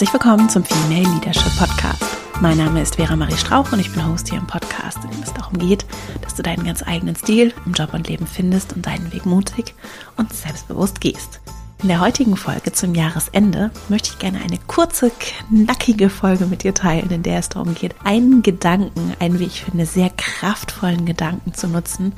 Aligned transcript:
Herzlich 0.00 0.14
willkommen 0.14 0.48
zum 0.48 0.64
Female 0.64 1.14
Leadership 1.14 1.58
Podcast. 1.58 2.02
Mein 2.40 2.56
Name 2.56 2.80
ist 2.80 2.96
Vera 2.96 3.16
Marie 3.16 3.36
Strauch 3.36 3.70
und 3.70 3.80
ich 3.80 3.92
bin 3.92 4.08
Host 4.08 4.30
hier 4.30 4.38
im 4.38 4.46
Podcast, 4.46 4.96
in 5.04 5.10
dem 5.10 5.22
es 5.22 5.34
darum 5.34 5.58
geht, 5.58 5.84
dass 6.22 6.34
du 6.34 6.42
deinen 6.42 6.64
ganz 6.64 6.82
eigenen 6.82 7.16
Stil 7.16 7.52
im 7.66 7.74
Job 7.74 7.92
und 7.92 8.08
Leben 8.08 8.26
findest 8.26 8.72
und 8.72 8.86
deinen 8.86 9.12
Weg 9.12 9.26
mutig 9.26 9.74
und 10.16 10.32
selbstbewusst 10.32 11.02
gehst. 11.02 11.40
In 11.82 11.88
der 11.88 12.00
heutigen 12.00 12.38
Folge 12.38 12.72
zum 12.72 12.94
Jahresende 12.94 13.72
möchte 13.90 14.08
ich 14.08 14.18
gerne 14.18 14.40
eine 14.40 14.56
kurze, 14.68 15.10
knackige 15.10 16.08
Folge 16.08 16.46
mit 16.46 16.62
dir 16.62 16.72
teilen, 16.72 17.10
in 17.10 17.22
der 17.22 17.38
es 17.38 17.50
darum 17.50 17.74
geht, 17.74 17.94
einen 18.02 18.40
Gedanken, 18.42 19.12
einen, 19.20 19.38
wie 19.38 19.44
ich 19.44 19.64
finde, 19.64 19.84
sehr 19.84 20.08
kraftvollen 20.08 21.04
Gedanken 21.04 21.52
zu 21.52 21.68
nutzen, 21.68 22.14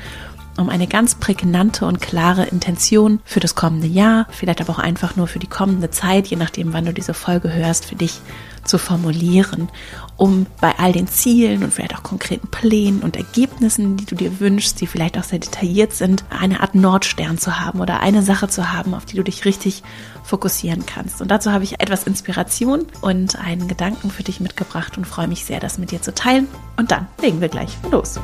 um 0.57 0.69
eine 0.69 0.87
ganz 0.87 1.15
prägnante 1.15 1.87
und 1.87 2.01
klare 2.01 2.45
Intention 2.45 3.21
für 3.25 3.41
das 3.41 3.55
kommende 3.55 3.87
Jahr, 3.87 4.27
vielleicht 4.31 4.61
aber 4.61 4.73
auch 4.73 4.79
einfach 4.79 5.17
nur 5.17 5.27
für 5.27 5.39
die 5.39 5.47
kommende 5.47 5.91
Zeit, 5.91 6.27
je 6.27 6.37
nachdem, 6.37 6.73
wann 6.73 6.85
du 6.85 6.93
diese 6.93 7.15
Folge 7.15 7.53
hörst, 7.53 7.87
für 7.87 7.97
dich 7.97 8.21
zu 8.65 8.79
formulieren, 8.79 9.69
um 10.17 10.47
bei 10.61 10.79
all 10.79 10.93
den 10.93 11.09
Zielen 11.09 11.65
und 11.65 11.73
vielleicht 11.73 11.97
auch 11.97 12.03
konkreten 12.03 12.49
Plänen 12.49 13.01
und 13.03 13.17
Ergebnissen, 13.17 13.97
die 13.97 14.05
du 14.05 14.15
dir 14.15 14.41
wünschst, 14.41 14.81
die 14.81 14.87
vielleicht 14.87 15.19
auch 15.19 15.25
sehr 15.25 15.41
detailliert 15.41 15.93
sind, 15.93 16.25
eine 16.31 16.61
Art 16.61 16.75
Nordstern 16.75 17.39
zu 17.39 17.59
haben 17.59 17.81
oder 17.81 18.01
eine 18.01 18.23
Sache 18.23 18.49
zu 18.49 18.73
haben, 18.73 18.95
auf 18.95 19.05
die 19.05 19.17
du 19.17 19.25
dich 19.25 19.45
richtig 19.45 19.83
fokussieren 20.23 20.87
kannst. 20.87 21.21
Und 21.21 21.31
dazu 21.31 21.51
habe 21.51 21.65
ich 21.65 21.81
etwas 21.81 22.05
Inspiration 22.05 22.87
und 23.01 23.37
einen 23.37 23.67
Gedanken 23.67 24.11
für 24.11 24.23
dich 24.23 24.41
mitgebracht 24.41 24.97
und 24.97 25.07
freue 25.07 25.29
mich 25.29 25.45
sehr, 25.45 25.61
das 25.61 25.79
mit 25.79 25.91
dir 25.91 26.03
zu 26.03 26.15
teilen. 26.15 26.47
Und 26.77 26.91
dann 26.93 27.09
legen 27.21 27.41
wir 27.41 27.49
gleich 27.49 27.77
los. 27.91 28.21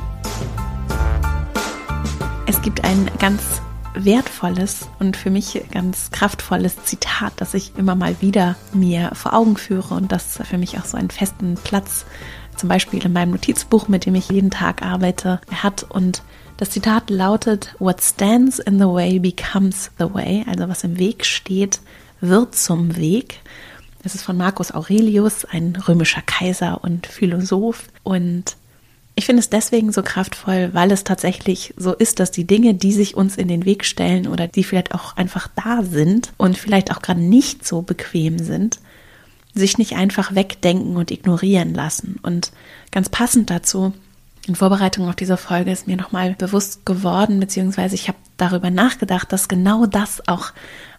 Es 2.59 2.65
gibt 2.65 2.83
ein 2.83 3.09
ganz 3.21 3.41
wertvolles 3.95 4.89
und 4.99 5.17
für 5.17 5.31
mich 5.31 5.63
ganz 5.71 6.11
kraftvolles 6.11 6.83
Zitat, 6.83 7.33
das 7.37 7.55
ich 7.55 7.71
immer 7.77 7.95
mal 7.95 8.21
wieder 8.21 8.57
mir 8.73 9.13
vor 9.15 9.33
Augen 9.33 9.57
führe 9.57 9.95
und 9.95 10.11
das 10.11 10.41
für 10.43 10.59
mich 10.59 10.77
auch 10.77 10.85
so 10.85 10.97
einen 10.97 11.11
festen 11.11 11.55
Platz 11.55 12.05
zum 12.57 12.69
Beispiel 12.69 13.05
in 13.05 13.13
meinem 13.13 13.31
Notizbuch, 13.31 13.87
mit 13.87 14.07
dem 14.07 14.17
ich 14.17 14.29
jeden 14.31 14.51
Tag 14.51 14.83
arbeite, 14.83 15.41
hat. 15.55 15.87
Und 15.89 16.25
das 16.57 16.71
Zitat 16.71 17.11
lautet, 17.11 17.77
What 17.79 18.03
stands 18.03 18.59
in 18.59 18.81
the 18.81 18.87
way 18.87 19.21
becomes 19.21 19.93
the 19.97 20.13
way. 20.13 20.45
Also 20.49 20.69
was 20.69 20.83
im 20.83 20.99
Weg 20.99 21.25
steht, 21.25 21.81
wird 22.21 22.57
zum 22.57 22.97
Weg. 22.97 23.39
Das 24.03 24.17
ist 24.17 24.25
von 24.25 24.37
Marcus 24.37 24.75
Aurelius, 24.75 25.45
ein 25.45 25.77
römischer 25.77 26.23
Kaiser 26.23 26.83
und 26.83 27.07
Philosoph. 27.07 27.85
Und 28.03 28.57
ich 29.19 29.27
finde 29.27 29.41
es 29.41 29.51
deswegen 29.51 29.91
so 29.91 30.05
kraftvoll, 30.05 30.71
weil 30.75 30.93
es 30.93 31.03
tatsächlich 31.03 31.75
so 31.77 31.93
ist, 31.93 32.21
dass 32.21 32.31
die 32.31 32.47
Dinge, 32.47 32.75
die 32.75 32.93
sich 32.93 33.17
uns 33.17 33.37
in 33.37 33.49
den 33.49 33.65
Weg 33.65 33.85
stellen 33.85 34.29
oder 34.29 34.47
die 34.47 34.63
vielleicht 34.63 34.95
auch 34.95 35.17
einfach 35.17 35.49
da 35.57 35.83
sind 35.83 36.33
und 36.37 36.57
vielleicht 36.57 36.93
auch 36.93 37.03
gerade 37.03 37.21
nicht 37.21 37.67
so 37.67 37.83
bequem 37.83 38.39
sind, 38.39 38.79
sich 39.55 39.77
nicht 39.77 39.97
einfach 39.97 40.37
wegdenken 40.37 40.97
und 40.97 41.11
ignorieren 41.11 41.75
lassen. 41.75 42.21
Und 42.23 42.53
ganz 42.93 43.09
passend 43.09 43.51
dazu, 43.51 43.93
in 44.47 44.55
Vorbereitung 44.55 45.09
auf 45.09 45.17
diese 45.17 45.37
Folge 45.37 45.73
ist 45.73 45.89
mir 45.89 45.97
nochmal 45.97 46.37
bewusst 46.39 46.87
geworden, 46.87 47.41
beziehungsweise 47.41 47.97
ich 47.97 48.07
habe 48.07 48.19
darüber 48.37 48.71
nachgedacht, 48.71 49.33
dass 49.33 49.49
genau 49.49 49.87
das 49.87 50.29
auch 50.29 50.53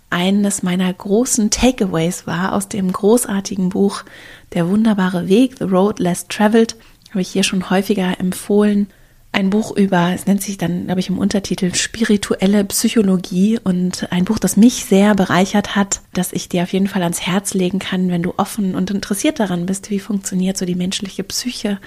eines 0.10 0.62
meiner 0.62 0.92
großen 0.92 1.52
Takeaways 1.52 2.28
war 2.28 2.52
aus 2.52 2.68
dem 2.68 2.92
großartigen 2.92 3.70
Buch 3.70 4.04
Der 4.52 4.68
wunderbare 4.68 5.30
Weg, 5.30 5.56
The 5.58 5.64
Road 5.64 6.00
Less 6.00 6.28
Traveled 6.28 6.76
habe 7.10 7.22
ich 7.22 7.30
hier 7.30 7.44
schon 7.44 7.70
häufiger 7.70 8.20
empfohlen. 8.20 8.88
Ein 9.32 9.52
Buch 9.52 9.76
über, 9.76 10.12
es 10.14 10.26
nennt 10.26 10.42
sich 10.42 10.58
dann, 10.58 10.86
glaube 10.86 11.00
ich, 11.02 11.10
im 11.10 11.20
Untertitel 11.20 11.76
Spirituelle 11.76 12.66
Psychologie 12.66 13.60
und 13.64 14.12
ein 14.12 14.26
Buch, 14.26 14.40
das 14.40 14.58
mich 14.58 14.86
sehr 14.86 15.14
bereichert 15.14 15.76
hat, 15.76 16.02
das 16.14 16.34
ich 16.34 16.50
dir 16.50 16.64
auf 16.64 16.74
jeden 16.74 16.88
Fall 16.88 17.04
ans 17.04 17.22
Herz 17.22 17.54
legen 17.54 17.78
kann, 17.78 18.10
wenn 18.10 18.24
du 18.24 18.34
offen 18.38 18.74
und 18.74 18.90
interessiert 18.90 19.40
daran 19.40 19.68
bist, 19.68 19.92
wie 19.92 20.00
funktioniert 20.00 20.58
so 20.58 20.66
die 20.66 20.76
menschliche 20.76 21.24
Psyche, 21.24 21.80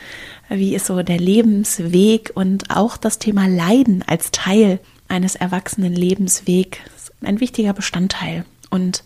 wie 0.48 0.76
ist 0.76 0.86
so 0.86 1.02
der 1.02 1.18
Lebensweg 1.18 2.30
und 2.34 2.70
auch 2.70 2.96
das 2.96 3.18
Thema 3.18 3.48
Leiden 3.48 4.04
als 4.06 4.30
Teil 4.30 4.78
eines 5.08 5.34
erwachsenen 5.34 5.94
Lebenswegs 5.94 6.78
ein 7.24 7.40
wichtiger 7.40 7.72
Bestandteil. 7.72 8.44
Und 8.70 9.04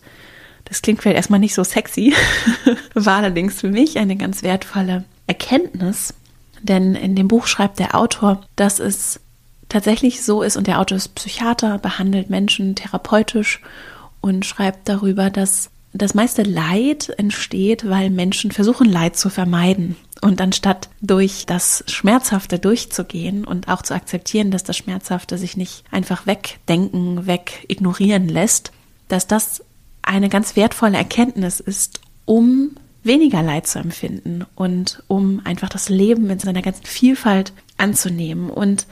das 0.65 0.81
klingt 0.81 1.01
vielleicht 1.01 1.17
erstmal 1.17 1.39
nicht 1.39 1.55
so 1.55 1.63
sexy, 1.63 2.13
war 2.93 3.17
allerdings 3.17 3.61
für 3.61 3.69
mich 3.69 3.97
eine 3.97 4.15
ganz 4.15 4.43
wertvolle 4.43 5.05
Erkenntnis, 5.27 6.13
denn 6.61 6.95
in 6.95 7.15
dem 7.15 7.27
Buch 7.27 7.47
schreibt 7.47 7.79
der 7.79 7.95
Autor, 7.95 8.41
dass 8.55 8.79
es 8.79 9.19
tatsächlich 9.69 10.23
so 10.23 10.41
ist, 10.41 10.57
und 10.57 10.67
der 10.67 10.79
Autor 10.79 10.97
ist 10.97 11.15
Psychiater, 11.15 11.77
behandelt 11.77 12.29
Menschen 12.29 12.75
therapeutisch 12.75 13.61
und 14.21 14.45
schreibt 14.45 14.89
darüber, 14.89 15.29
dass 15.29 15.69
das 15.93 16.13
meiste 16.13 16.43
Leid 16.43 17.09
entsteht, 17.17 17.87
weil 17.89 18.09
Menschen 18.09 18.51
versuchen, 18.51 18.89
Leid 18.89 19.17
zu 19.17 19.29
vermeiden. 19.29 19.95
Und 20.21 20.41
anstatt 20.41 20.89
durch 20.99 21.45
das 21.45 21.83
Schmerzhafte 21.87 22.59
durchzugehen 22.59 23.45
und 23.45 23.67
auch 23.67 23.83
zu 23.83 23.93
akzeptieren, 23.93 24.49
dass 24.51 24.63
das 24.63 24.77
Schmerzhafte 24.77 25.37
sich 25.37 25.57
nicht 25.57 25.83
einfach 25.91 26.25
wegdenken, 26.25 27.27
weg 27.27 27.65
ignorieren 27.67 28.27
lässt, 28.27 28.71
dass 29.09 29.27
das 29.27 29.63
eine 30.01 30.29
ganz 30.29 30.55
wertvolle 30.55 30.97
Erkenntnis 30.97 31.59
ist, 31.59 31.99
um 32.25 32.71
weniger 33.07 33.41
Leid 33.41 33.67
zu 33.67 33.79
empfinden 33.79 34.45
und 34.55 35.03
um 35.07 35.41
einfach 35.43 35.69
das 35.69 35.89
Leben 35.89 36.29
in 36.29 36.39
seiner 36.39 36.61
ganzen 36.61 36.85
Vielfalt 36.85 37.53
anzunehmen. 37.77 38.49
Und 38.49 38.85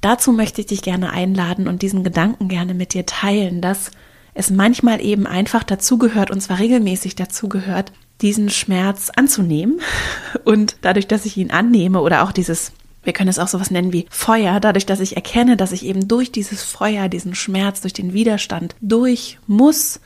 dazu 0.00 0.32
möchte 0.32 0.60
ich 0.60 0.68
dich 0.68 0.82
gerne 0.82 1.10
einladen 1.10 1.66
und 1.66 1.82
diesen 1.82 2.04
Gedanken 2.04 2.48
gerne 2.48 2.74
mit 2.74 2.94
dir 2.94 3.06
teilen, 3.06 3.60
dass 3.60 3.90
es 4.34 4.50
manchmal 4.50 5.04
eben 5.04 5.26
einfach 5.26 5.64
dazugehört, 5.64 6.30
und 6.30 6.40
zwar 6.40 6.60
regelmäßig 6.60 7.16
dazugehört, 7.16 7.92
diesen 8.20 8.48
Schmerz 8.48 9.10
anzunehmen. 9.14 9.80
Und 10.44 10.76
dadurch, 10.82 11.08
dass 11.08 11.26
ich 11.26 11.36
ihn 11.36 11.50
annehme 11.50 12.00
oder 12.00 12.22
auch 12.22 12.32
dieses 12.32 12.72
wir 13.02 13.12
können 13.12 13.30
es 13.30 13.38
auch 13.38 13.48
sowas 13.48 13.70
nennen 13.70 13.92
wie 13.92 14.06
Feuer, 14.10 14.60
dadurch, 14.60 14.86
dass 14.86 15.00
ich 15.00 15.16
erkenne, 15.16 15.56
dass 15.56 15.72
ich 15.72 15.86
eben 15.86 16.06
durch 16.06 16.32
dieses 16.32 16.62
Feuer, 16.62 17.08
diesen 17.08 17.34
Schmerz, 17.34 17.80
durch 17.80 17.94
den 17.94 18.12
Widerstand 18.12 18.74
durch 18.80 19.38
muss, 19.46 20.00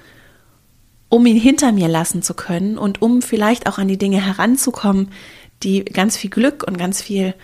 um 1.14 1.26
ihn 1.26 1.38
hinter 1.38 1.70
mir 1.70 1.86
lassen 1.86 2.22
zu 2.22 2.34
können 2.34 2.76
und 2.76 3.00
um 3.00 3.22
vielleicht 3.22 3.68
auch 3.68 3.78
an 3.78 3.86
die 3.86 3.98
Dinge 3.98 4.20
heranzukommen, 4.20 5.12
die 5.62 5.84
ganz 5.84 6.16
viel 6.16 6.28
Glück 6.28 6.64
und 6.66 6.76
ganz 6.76 7.00
viel 7.00 7.34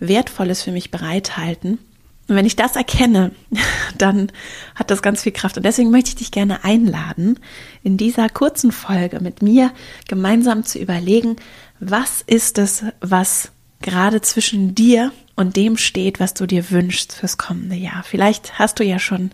Wertvolles 0.00 0.64
für 0.64 0.72
mich 0.72 0.90
bereithalten. 0.90 1.78
Und 2.26 2.34
wenn 2.34 2.44
ich 2.44 2.56
das 2.56 2.74
erkenne, 2.74 3.30
dann 3.98 4.32
hat 4.74 4.90
das 4.90 5.00
ganz 5.00 5.22
viel 5.22 5.30
Kraft. 5.30 5.56
Und 5.56 5.62
deswegen 5.62 5.92
möchte 5.92 6.08
ich 6.08 6.16
dich 6.16 6.32
gerne 6.32 6.64
einladen, 6.64 7.38
in 7.84 7.96
dieser 7.96 8.28
kurzen 8.28 8.72
Folge 8.72 9.20
mit 9.20 9.42
mir 9.42 9.70
gemeinsam 10.08 10.64
zu 10.64 10.80
überlegen, 10.80 11.36
was 11.78 12.22
ist 12.26 12.58
es, 12.58 12.82
was 13.00 13.52
gerade 13.80 14.22
zwischen 14.22 14.74
dir 14.74 15.12
und 15.36 15.54
dem 15.54 15.76
steht, 15.76 16.18
was 16.18 16.34
du 16.34 16.46
dir 16.46 16.68
wünschst 16.72 17.12
fürs 17.12 17.38
kommende 17.38 17.76
Jahr. 17.76 18.02
Vielleicht 18.02 18.58
hast 18.58 18.80
du 18.80 18.84
ja 18.84 18.98
schon 18.98 19.30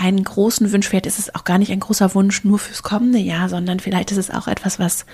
einen 0.00 0.24
großen 0.24 0.72
Wunsch, 0.72 0.88
vielleicht 0.88 1.06
ist 1.06 1.18
es 1.18 1.34
auch 1.34 1.44
gar 1.44 1.58
nicht 1.58 1.70
ein 1.70 1.80
großer 1.80 2.14
Wunsch 2.14 2.42
nur 2.42 2.58
fürs 2.58 2.82
kommende 2.82 3.18
Jahr, 3.18 3.48
sondern 3.48 3.80
vielleicht 3.80 4.10
ist 4.10 4.16
es 4.16 4.30
auch 4.30 4.48
etwas, 4.48 4.78
was 4.78 5.04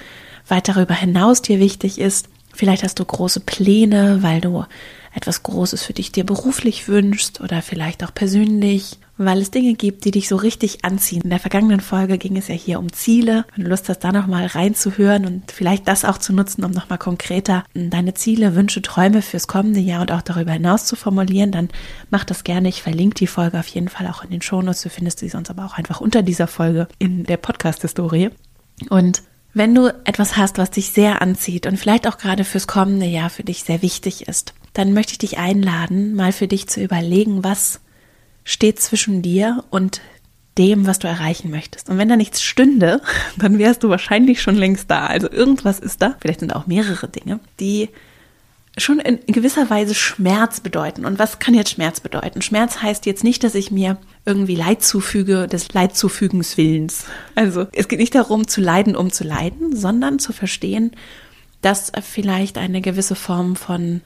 weit 0.46 0.68
darüber 0.68 0.94
hinaus 0.94 1.42
dir 1.42 1.58
wichtig 1.58 2.00
ist. 2.00 2.28
Vielleicht 2.56 2.82
hast 2.82 2.98
du 2.98 3.04
große 3.04 3.40
Pläne, 3.40 4.22
weil 4.22 4.40
du 4.40 4.64
etwas 5.14 5.42
Großes 5.42 5.82
für 5.82 5.92
dich 5.92 6.12
dir 6.12 6.24
beruflich 6.24 6.88
wünschst 6.88 7.40
oder 7.40 7.62
vielleicht 7.62 8.04
auch 8.04 8.12
persönlich, 8.12 8.98
weil 9.18 9.40
es 9.40 9.50
Dinge 9.50 9.74
gibt, 9.74 10.04
die 10.04 10.10
dich 10.10 10.28
so 10.28 10.36
richtig 10.36 10.84
anziehen. 10.84 11.22
In 11.22 11.30
der 11.30 11.38
vergangenen 11.38 11.80
Folge 11.80 12.18
ging 12.18 12.36
es 12.36 12.48
ja 12.48 12.54
hier 12.54 12.78
um 12.78 12.92
Ziele. 12.92 13.44
Wenn 13.54 13.64
du 13.64 13.70
Lust 13.70 13.88
hast, 13.88 14.00
da 14.00 14.12
nochmal 14.12 14.46
reinzuhören 14.46 15.24
und 15.24 15.52
vielleicht 15.52 15.88
das 15.88 16.04
auch 16.04 16.18
zu 16.18 16.34
nutzen, 16.34 16.64
um 16.64 16.70
nochmal 16.70 16.98
konkreter 16.98 17.64
deine 17.74 18.12
Ziele, 18.14 18.54
Wünsche, 18.54 18.82
Träume 18.82 19.22
fürs 19.22 19.48
kommende 19.48 19.80
Jahr 19.80 20.02
und 20.02 20.12
auch 20.12 20.22
darüber 20.22 20.52
hinaus 20.52 20.84
zu 20.84 20.96
formulieren, 20.96 21.50
dann 21.50 21.68
mach 22.10 22.24
das 22.24 22.44
gerne. 22.44 22.68
Ich 22.68 22.82
verlinke 22.82 23.16
die 23.16 23.26
Folge 23.26 23.58
auf 23.58 23.68
jeden 23.68 23.88
Fall 23.88 24.06
auch 24.06 24.22
in 24.22 24.30
den 24.30 24.42
Shownotes. 24.42 24.82
Du 24.82 24.90
findest 24.90 25.18
sie 25.18 25.28
sonst 25.28 25.50
aber 25.50 25.64
auch 25.64 25.78
einfach 25.78 26.00
unter 26.00 26.22
dieser 26.22 26.46
Folge 26.46 26.88
in 26.98 27.24
der 27.24 27.38
Podcast-Historie. 27.38 28.30
Und 28.90 29.22
wenn 29.56 29.74
du 29.74 29.88
etwas 30.04 30.36
hast, 30.36 30.58
was 30.58 30.70
dich 30.70 30.90
sehr 30.90 31.22
anzieht 31.22 31.66
und 31.66 31.78
vielleicht 31.78 32.06
auch 32.06 32.18
gerade 32.18 32.44
fürs 32.44 32.66
kommende 32.66 33.06
Jahr 33.06 33.30
für 33.30 33.42
dich 33.42 33.64
sehr 33.64 33.80
wichtig 33.80 34.28
ist, 34.28 34.52
dann 34.74 34.92
möchte 34.92 35.12
ich 35.12 35.18
dich 35.18 35.38
einladen, 35.38 36.14
mal 36.14 36.32
für 36.32 36.46
dich 36.46 36.68
zu 36.68 36.82
überlegen, 36.82 37.42
was 37.42 37.80
steht 38.44 38.80
zwischen 38.80 39.22
dir 39.22 39.64
und 39.70 40.02
dem, 40.58 40.86
was 40.86 40.98
du 40.98 41.08
erreichen 41.08 41.50
möchtest. 41.50 41.88
Und 41.88 41.96
wenn 41.96 42.08
da 42.10 42.16
nichts 42.16 42.42
stünde, 42.42 43.00
dann 43.38 43.58
wärst 43.58 43.82
du 43.82 43.88
wahrscheinlich 43.88 44.42
schon 44.42 44.56
längst 44.56 44.90
da. 44.90 45.06
Also 45.06 45.30
irgendwas 45.30 45.80
ist 45.80 46.02
da, 46.02 46.16
vielleicht 46.20 46.40
sind 46.40 46.54
auch 46.54 46.66
mehrere 46.66 47.08
Dinge, 47.08 47.40
die 47.58 47.88
schon 48.78 48.98
in 48.98 49.20
gewisser 49.26 49.70
Weise 49.70 49.94
Schmerz 49.94 50.60
bedeuten. 50.60 51.06
Und 51.06 51.18
was 51.18 51.38
kann 51.38 51.54
jetzt 51.54 51.70
Schmerz 51.70 52.00
bedeuten? 52.00 52.42
Schmerz 52.42 52.82
heißt 52.82 53.06
jetzt 53.06 53.24
nicht, 53.24 53.42
dass 53.42 53.54
ich 53.54 53.70
mir 53.70 53.96
irgendwie 54.26 54.54
Leid 54.54 54.82
zufüge, 54.82 55.46
des 55.46 55.72
Leidzufügens 55.72 56.56
Willens. 56.56 57.04
Also 57.34 57.66
es 57.72 57.88
geht 57.88 58.00
nicht 58.00 58.14
darum 58.14 58.46
zu 58.46 58.60
leiden, 58.60 58.94
um 58.94 59.10
zu 59.10 59.24
leiden, 59.24 59.74
sondern 59.74 60.18
zu 60.18 60.32
verstehen, 60.32 60.92
dass 61.62 61.90
vielleicht 62.02 62.58
eine 62.58 62.80
gewisse 62.82 63.14
Form 63.14 63.56
von 63.56 64.02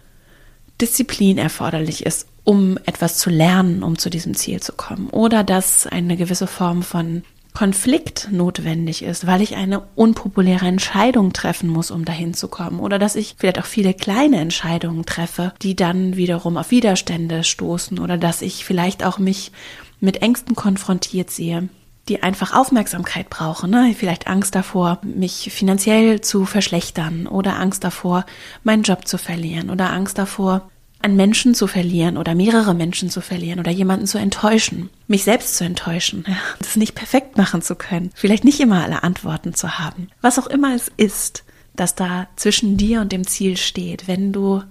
Disziplin 0.81 1.37
erforderlich 1.37 2.06
ist, 2.06 2.26
um 2.44 2.78
etwas 2.87 3.19
zu 3.19 3.28
lernen, 3.28 3.82
um 3.82 3.99
zu 3.99 4.08
diesem 4.08 4.34
Ziel 4.34 4.61
zu 4.61 4.73
kommen. 4.73 5.11
Oder 5.11 5.43
dass 5.44 5.87
eine 5.87 6.16
gewisse 6.16 6.46
Form 6.46 6.82
von 6.82 7.23
Konflikt 7.61 8.29
notwendig 8.33 9.03
ist, 9.03 9.27
weil 9.27 9.43
ich 9.43 9.55
eine 9.55 9.83
unpopuläre 9.95 10.65
Entscheidung 10.67 11.35
treffen 11.35 11.69
muss, 11.69 11.91
um 11.91 12.07
dahin 12.07 12.33
zu 12.33 12.49
kommen. 12.49 12.81
Oder 12.81 12.99
dass 12.99 13.17
ich 13.17 13.35
vielleicht 13.37 13.59
auch 13.59 13.67
viele 13.67 13.93
kleine 13.93 14.41
Entscheidungen 14.41 15.05
treffe, 15.05 15.53
die 15.61 15.77
dann 15.77 16.17
wiederum 16.17 16.57
auf 16.57 16.71
Widerstände 16.71 17.45
stoßen. 17.45 17.99
Oder 17.99 18.17
dass 18.17 18.41
ich 18.41 18.65
vielleicht 18.65 19.05
auch 19.05 19.19
mich 19.19 19.53
mit 20.01 20.23
Ängsten 20.23 20.57
konfrontiert 20.57 21.29
sehe, 21.29 21.69
die 22.09 22.23
einfach 22.23 22.55
Aufmerksamkeit 22.55 23.29
brauchen. 23.29 23.73
Ne? 23.73 23.95
Vielleicht 23.95 24.27
Angst 24.27 24.55
davor, 24.55 24.99
mich 25.03 25.51
finanziell 25.53 26.23
zu 26.23 26.47
verschlechtern 26.47 27.27
oder 27.27 27.59
Angst 27.59 27.85
davor, 27.85 28.25
meinen 28.65 28.85
Job 28.85 29.07
zu 29.07 29.19
verlieren 29.19 29.69
oder 29.69 29.93
Angst 29.93 30.17
davor, 30.17 30.69
einen 31.02 31.17
Menschen 31.17 31.55
zu 31.55 31.67
verlieren 31.67 32.17
oder 32.17 32.35
mehrere 32.35 32.75
Menschen 32.75 33.11
zu 33.11 33.20
verlieren 33.20 33.58
oder 33.58 33.70
jemanden 33.70 34.06
zu 34.06 34.19
enttäuschen, 34.19 34.91
mich 35.06 35.25
selbst 35.25 35.56
zu 35.56 35.64
enttäuschen, 35.64 36.25
ja, 36.29 36.37
das 36.58 36.76
nicht 36.76 36.94
perfekt 36.94 37.37
machen 37.37 37.62
zu 37.62 37.75
können, 37.75 38.11
vielleicht 38.14 38.44
nicht 38.44 38.61
immer 38.61 38.85
alle 38.85 39.02
Antworten 39.02 39.55
zu 39.55 39.79
haben. 39.79 40.08
Was 40.20 40.38
auch 40.38 40.47
immer 40.47 40.75
es 40.75 40.91
ist, 40.97 41.44
das 41.75 41.94
da 41.94 42.29
zwischen 42.37 42.76
dir 42.76 43.00
und 43.00 43.12
dem 43.12 43.26
Ziel 43.26 43.56
steht, 43.56 44.08
wenn 44.08 44.32
du 44.32 44.62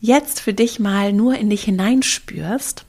jetzt 0.00 0.40
für 0.40 0.54
dich 0.54 0.78
mal 0.78 1.12
nur 1.12 1.36
in 1.36 1.50
dich 1.50 1.64
hineinspürst, 1.64 2.84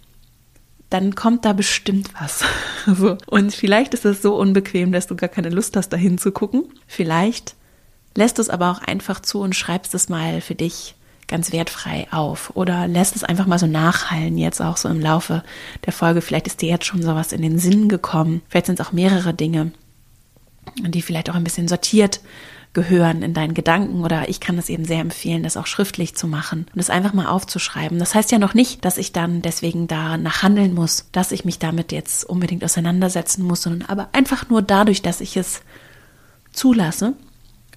dann 0.90 1.16
kommt 1.16 1.46
da 1.46 1.54
bestimmt 1.54 2.10
was. 2.20 2.44
so. 2.86 3.18
Und 3.28 3.54
vielleicht 3.54 3.94
ist 3.94 4.06
es 4.06 4.22
so 4.22 4.36
unbequem, 4.36 4.92
dass 4.92 5.08
du 5.08 5.16
gar 5.16 5.30
keine 5.30 5.50
Lust 5.50 5.76
hast, 5.76 5.90
dahin 5.90 6.18
zu 6.18 6.32
gucken. 6.32 6.66
Vielleicht 6.88 7.56
lässt 8.16 8.38
du 8.38 8.42
es 8.42 8.50
aber 8.50 8.72
auch 8.72 8.82
einfach 8.82 9.20
zu 9.20 9.40
und 9.40 9.56
schreibst 9.56 9.94
es 9.94 10.10
mal 10.10 10.42
für 10.42 10.56
dich 10.56 10.96
ganz 11.30 11.52
wertfrei 11.52 12.08
auf 12.12 12.52
oder 12.56 12.88
lässt 12.88 13.16
es 13.16 13.24
einfach 13.24 13.46
mal 13.46 13.60
so 13.60 13.68
nachhallen 13.68 14.38
jetzt 14.38 14.62
auch 14.62 14.78
so 14.78 14.90
im 14.90 15.00
Laufe 15.00 15.44
der 15.86 15.94
Folge. 15.94 16.22
Vielleicht 16.22 16.48
ist 16.48 16.62
dir 16.62 16.70
jetzt 16.70 16.86
schon 16.86 17.02
sowas 17.02 17.32
in 17.32 17.42
den 17.42 17.60
Sinn 17.60 17.88
gekommen. 17.88 18.42
Vielleicht 18.50 18.66
sind 18.66 18.80
es 18.80 18.86
auch 18.86 18.92
mehrere 18.92 19.34
Dinge, 19.34 19.72
die 20.80 21.02
vielleicht 21.02 21.30
auch 21.30 21.36
ein 21.36 21.44
bisschen 21.44 21.68
sortiert 21.68 22.20
gehören 22.74 23.24
in 23.24 23.34
deinen 23.34 23.56
Gedanken 23.56 24.04
oder 24.04 24.30
ich 24.30 24.40
kann 24.40 24.58
es 24.60 24.70
eben 24.70 24.86
sehr 24.86 25.00
empfehlen, 25.00 25.42
das 25.42 25.58
auch 25.58 25.66
schriftlich 25.66 26.16
zu 26.16 26.28
machen 26.28 26.68
und 26.74 26.80
es 26.80 26.92
einfach 26.92 27.14
mal 27.14 27.26
aufzuschreiben. 27.26 27.98
Das 27.98 28.14
heißt 28.14 28.32
ja 28.32 28.38
noch 28.38 28.54
nicht, 28.54 28.86
dass 28.86 29.00
ich 29.00 29.12
dann 29.12 29.42
deswegen 29.42 29.88
danach 29.88 30.44
handeln 30.44 30.76
muss, 30.76 31.08
dass 31.12 31.32
ich 31.32 31.46
mich 31.46 31.58
damit 31.58 31.92
jetzt 31.92 32.26
unbedingt 32.26 32.64
auseinandersetzen 32.64 33.44
muss, 33.44 33.64
sondern 33.64 33.90
aber 33.90 34.10
einfach 34.12 34.50
nur 34.50 34.62
dadurch, 34.62 35.02
dass 35.02 35.20
ich 35.20 35.36
es 35.36 35.62
zulasse 36.52 37.16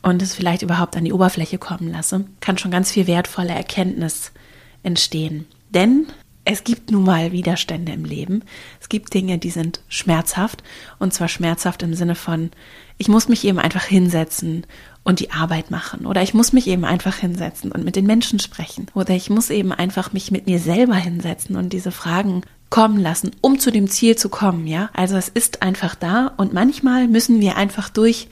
und 0.03 0.21
es 0.21 0.35
vielleicht 0.35 0.63
überhaupt 0.63 0.97
an 0.97 1.05
die 1.05 1.13
Oberfläche 1.13 1.59
kommen 1.59 1.91
lasse, 1.91 2.25
kann 2.41 2.59
schon 2.59 2.71
ganz 2.71 2.91
viel 2.91 3.07
wertvolle 3.07 3.53
Erkenntnis 3.53 4.33
entstehen. 4.83 5.47
Denn 5.71 6.07
es 6.45 6.65
gibt 6.65 6.91
nun 6.91 7.05
mal 7.05 7.31
Widerstände 7.31 7.93
im 7.93 8.05
Leben. 8.05 8.43
Es 8.81 8.89
gibt 8.89 9.15
Dinge, 9.15 9.39
die 9.39 9.51
sind 9.51 9.81
schmerzhaft. 9.89 10.65
Und 10.99 11.15
zwar 11.15 11.29
schmerzhaft 11.29 11.85
im 11.85 11.95
Sinne 11.95 12.17
von, 12.17 12.51
ich 12.99 13.09
muss 13.09 13.29
mich 13.29 13.45
eben 13.45 13.61
einfach 13.61 13.85
hinsetzen 13.85 14.67
und 15.05 15.21
die 15.21 15.31
Arbeit 15.31 15.71
machen. 15.71 16.05
Oder 16.05 16.23
ich 16.23 16.35
muss 16.35 16.53
mich 16.53 16.67
eben 16.67 16.85
einfach 16.85 17.17
hinsetzen 17.17 17.71
und 17.71 17.85
mit 17.85 17.95
den 17.95 18.07
Menschen 18.07 18.41
sprechen. 18.41 18.87
Oder 18.95 19.15
ich 19.15 19.31
muss 19.31 19.51
eben 19.51 19.71
einfach 19.71 20.13
mich 20.13 20.33
mit 20.33 20.47
mir 20.47 20.59
selber 20.59 20.97
hinsetzen 20.97 21.55
und 21.55 21.73
diese 21.73 21.93
Fragen 21.93 22.43
kommen 22.71 22.99
lassen, 22.99 23.31
um 23.41 23.61
zu 23.61 23.71
dem 23.71 23.89
Ziel 23.89 24.17
zu 24.17 24.29
kommen, 24.29 24.67
ja? 24.67 24.91
Also 24.95 25.17
es 25.17 25.29
ist 25.29 25.63
einfach 25.63 25.95
da 25.95 26.33
und 26.39 26.55
manchmal 26.55 27.07
müssen 27.07 27.39
wir 27.39 27.57
einfach 27.57 27.91
durch 27.91 28.29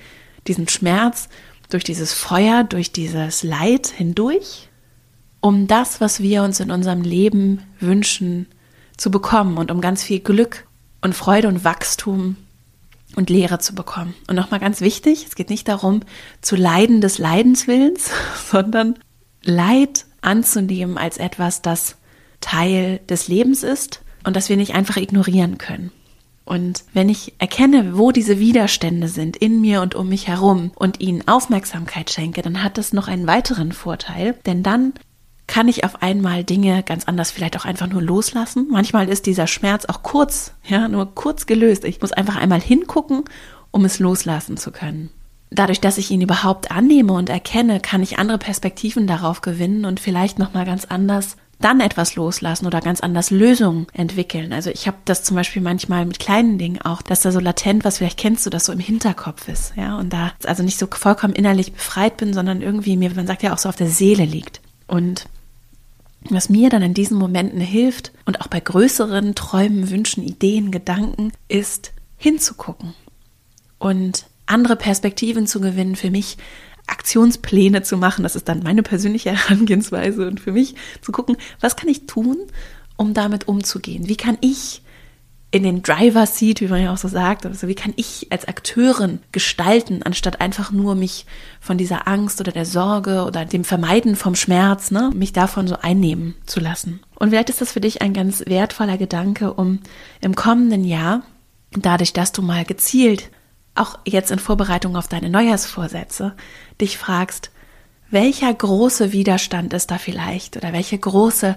diesen 0.46 0.66
Schmerz 0.66 1.28
durch 1.70 1.84
dieses 1.84 2.12
Feuer, 2.12 2.64
durch 2.64 2.92
dieses 2.92 3.42
Leid 3.42 3.86
hindurch, 3.88 4.68
um 5.40 5.66
das, 5.66 6.00
was 6.00 6.20
wir 6.20 6.42
uns 6.42 6.60
in 6.60 6.70
unserem 6.70 7.02
Leben 7.02 7.62
wünschen, 7.78 8.46
zu 8.96 9.10
bekommen 9.10 9.56
und 9.56 9.70
um 9.70 9.80
ganz 9.80 10.02
viel 10.02 10.20
Glück 10.20 10.66
und 11.00 11.14
Freude 11.14 11.48
und 11.48 11.64
Wachstum 11.64 12.36
und 13.16 13.30
Lehre 13.30 13.58
zu 13.58 13.74
bekommen. 13.74 14.14
Und 14.28 14.36
nochmal 14.36 14.60
ganz 14.60 14.80
wichtig, 14.80 15.26
es 15.26 15.34
geht 15.34 15.50
nicht 15.50 15.66
darum, 15.68 16.00
zu 16.42 16.56
leiden 16.56 17.00
des 17.00 17.18
Leidenswillens, 17.18 18.10
sondern 18.50 18.98
Leid 19.42 20.04
anzunehmen 20.20 20.98
als 20.98 21.16
etwas, 21.16 21.62
das 21.62 21.96
Teil 22.40 23.00
des 23.08 23.28
Lebens 23.28 23.62
ist 23.62 24.02
und 24.24 24.36
das 24.36 24.48
wir 24.48 24.56
nicht 24.56 24.74
einfach 24.74 24.96
ignorieren 24.96 25.58
können. 25.58 25.92
Und 26.50 26.82
wenn 26.92 27.08
ich 27.08 27.34
erkenne, 27.38 27.96
wo 27.96 28.10
diese 28.10 28.40
Widerstände 28.40 29.06
sind 29.06 29.36
in 29.36 29.60
mir 29.60 29.82
und 29.82 29.94
um 29.94 30.08
mich 30.08 30.26
herum 30.26 30.72
und 30.74 30.98
ihnen 30.98 31.28
Aufmerksamkeit 31.28 32.10
schenke, 32.10 32.42
dann 32.42 32.64
hat 32.64 32.76
das 32.76 32.92
noch 32.92 33.06
einen 33.06 33.28
weiteren 33.28 33.70
Vorteil, 33.70 34.34
denn 34.46 34.64
dann 34.64 34.94
kann 35.46 35.68
ich 35.68 35.84
auf 35.84 36.02
einmal 36.02 36.42
Dinge 36.42 36.82
ganz 36.82 37.04
anders 37.04 37.30
vielleicht 37.30 37.56
auch 37.56 37.66
einfach 37.66 37.86
nur 37.86 38.02
loslassen. 38.02 38.66
Manchmal 38.68 39.08
ist 39.08 39.26
dieser 39.26 39.46
Schmerz 39.46 39.84
auch 39.84 40.02
kurz, 40.02 40.54
ja, 40.66 40.88
nur 40.88 41.14
kurz 41.14 41.46
gelöst. 41.46 41.84
Ich 41.84 42.00
muss 42.00 42.10
einfach 42.10 42.34
einmal 42.34 42.60
hingucken, 42.60 43.22
um 43.70 43.84
es 43.84 44.00
loslassen 44.00 44.56
zu 44.56 44.72
können. 44.72 45.10
Dadurch, 45.50 45.80
dass 45.80 45.98
ich 45.98 46.10
ihn 46.10 46.20
überhaupt 46.20 46.72
annehme 46.72 47.12
und 47.12 47.28
erkenne, 47.28 47.78
kann 47.78 48.02
ich 48.02 48.18
andere 48.18 48.38
Perspektiven 48.38 49.06
darauf 49.06 49.40
gewinnen 49.40 49.84
und 49.84 50.00
vielleicht 50.00 50.40
noch 50.40 50.52
mal 50.52 50.66
ganz 50.66 50.84
anders 50.84 51.36
dann 51.60 51.80
etwas 51.80 52.14
loslassen 52.14 52.66
oder 52.66 52.80
ganz 52.80 53.00
anders 53.00 53.30
Lösungen 53.30 53.86
entwickeln. 53.92 54.52
Also 54.52 54.70
ich 54.70 54.86
habe 54.86 54.96
das 55.04 55.22
zum 55.22 55.36
Beispiel 55.36 55.62
manchmal 55.62 56.06
mit 56.06 56.18
kleinen 56.18 56.58
Dingen 56.58 56.80
auch, 56.80 57.02
dass 57.02 57.20
da 57.20 57.32
so 57.32 57.40
latent, 57.40 57.84
was 57.84 57.98
vielleicht 57.98 58.18
kennst 58.18 58.46
du, 58.46 58.50
das 58.50 58.64
so 58.64 58.72
im 58.72 58.78
Hinterkopf 58.78 59.48
ist, 59.48 59.74
ja, 59.76 59.96
und 59.98 60.12
da 60.12 60.32
also 60.44 60.62
nicht 60.62 60.78
so 60.78 60.86
vollkommen 60.90 61.34
innerlich 61.34 61.72
befreit 61.72 62.16
bin, 62.16 62.32
sondern 62.32 62.62
irgendwie 62.62 62.96
mir, 62.96 63.14
man 63.14 63.26
sagt 63.26 63.42
ja 63.42 63.52
auch 63.52 63.58
so 63.58 63.68
auf 63.68 63.76
der 63.76 63.90
Seele 63.90 64.24
liegt. 64.24 64.60
Und 64.86 65.26
was 66.28 66.48
mir 66.48 66.68
dann 66.68 66.82
in 66.82 66.94
diesen 66.94 67.18
Momenten 67.18 67.60
hilft 67.60 68.12
und 68.26 68.40
auch 68.40 68.48
bei 68.48 68.60
größeren 68.60 69.34
Träumen, 69.34 69.90
Wünschen, 69.90 70.22
Ideen, 70.22 70.70
Gedanken, 70.70 71.32
ist 71.48 71.92
hinzugucken 72.16 72.94
und 73.78 74.26
andere 74.46 74.76
Perspektiven 74.76 75.46
zu 75.46 75.60
gewinnen 75.60 75.96
für 75.96 76.10
mich, 76.10 76.36
Aktionspläne 76.90 77.82
zu 77.82 77.96
machen. 77.96 78.22
Das 78.22 78.36
ist 78.36 78.48
dann 78.48 78.62
meine 78.62 78.82
persönliche 78.82 79.30
Herangehensweise 79.48 80.26
und 80.26 80.40
für 80.40 80.52
mich 80.52 80.74
zu 81.00 81.12
gucken, 81.12 81.36
was 81.60 81.76
kann 81.76 81.88
ich 81.88 82.06
tun, 82.06 82.38
um 82.96 83.14
damit 83.14 83.48
umzugehen? 83.48 84.08
Wie 84.08 84.16
kann 84.16 84.38
ich 84.40 84.82
in 85.52 85.64
den 85.64 85.82
Driver 85.82 86.26
Seat, 86.26 86.60
wie 86.60 86.68
man 86.68 86.82
ja 86.82 86.92
auch 86.92 86.98
so 86.98 87.08
sagt, 87.08 87.44
also 87.44 87.66
wie 87.66 87.74
kann 87.74 87.92
ich 87.96 88.28
als 88.30 88.46
Akteurin 88.46 89.18
gestalten, 89.32 90.02
anstatt 90.04 90.40
einfach 90.40 90.70
nur 90.70 90.94
mich 90.94 91.26
von 91.60 91.76
dieser 91.76 92.06
Angst 92.06 92.40
oder 92.40 92.52
der 92.52 92.64
Sorge 92.64 93.24
oder 93.24 93.44
dem 93.44 93.64
Vermeiden 93.64 94.14
vom 94.14 94.36
Schmerz, 94.36 94.92
ne, 94.92 95.10
mich 95.12 95.32
davon 95.32 95.66
so 95.66 95.76
einnehmen 95.76 96.36
zu 96.46 96.60
lassen. 96.60 97.00
Und 97.16 97.30
vielleicht 97.30 97.50
ist 97.50 97.60
das 97.60 97.72
für 97.72 97.80
dich 97.80 98.00
ein 98.00 98.14
ganz 98.14 98.44
wertvoller 98.46 98.96
Gedanke, 98.96 99.54
um 99.54 99.80
im 100.20 100.36
kommenden 100.36 100.84
Jahr, 100.84 101.22
dadurch, 101.72 102.12
dass 102.12 102.30
du 102.30 102.42
mal 102.42 102.64
gezielt 102.64 103.30
auch 103.74 103.98
jetzt 104.04 104.30
in 104.30 104.38
Vorbereitung 104.38 104.96
auf 104.96 105.08
deine 105.08 105.30
Neujahrsvorsätze, 105.30 106.34
dich 106.80 106.98
fragst, 106.98 107.50
welcher 108.10 108.52
große 108.52 109.12
Widerstand 109.12 109.72
ist 109.72 109.90
da 109.90 109.98
vielleicht 109.98 110.56
oder 110.56 110.72
welche 110.72 110.98
große 110.98 111.56